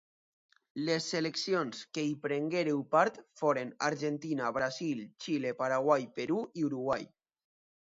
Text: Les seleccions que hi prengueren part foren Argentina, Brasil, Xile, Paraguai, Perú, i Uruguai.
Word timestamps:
Les 0.85 1.09
seleccions 1.15 1.81
que 1.97 2.05
hi 2.11 2.15
prengueren 2.23 2.79
part 2.95 3.21
foren 3.43 3.75
Argentina, 3.91 4.49
Brasil, 4.57 5.05
Xile, 5.27 5.55
Paraguai, 5.63 6.11
Perú, 6.19 6.43
i 6.65 6.69
Uruguai. 6.73 7.01